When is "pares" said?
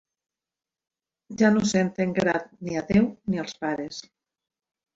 3.63-4.05